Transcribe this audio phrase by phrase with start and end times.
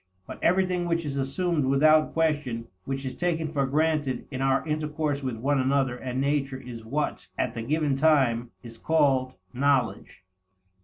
[0.25, 5.21] But everything which is assumed without question, which is taken for granted in our intercourse
[5.21, 10.23] with one another and nature is what, at the given time, is called knowledge.